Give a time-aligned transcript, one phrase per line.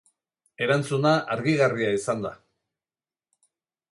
[0.67, 2.31] Erantzuna argigarria izan da.